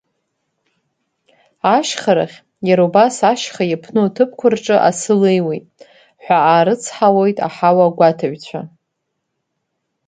Ашьхарахь, 1.75 2.37
иара 2.67 2.83
убас 2.87 3.15
ашьха 3.31 3.63
иаԥну 3.67 4.03
аҭыԥқәа 4.07 4.47
рҿы 4.53 4.77
асы 4.89 5.13
леиуеит, 5.19 5.65
ҳәа 6.23 6.37
аарыцҳауеит 6.49 7.37
аҳауагәаҭаҩцәа. 7.47 8.61